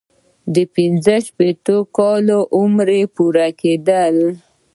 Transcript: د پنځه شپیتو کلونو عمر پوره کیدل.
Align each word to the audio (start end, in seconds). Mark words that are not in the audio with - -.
د 0.53 0.55
پنځه 0.75 1.15
شپیتو 1.27 1.75
کلونو 1.97 2.37
عمر 2.57 2.89
پوره 3.15 3.47
کیدل. 3.61 4.17